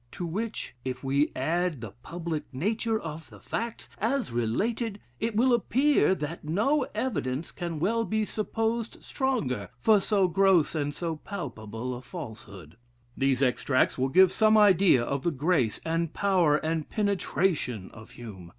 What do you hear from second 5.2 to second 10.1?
will appear that no evidence can well be supposed stronger for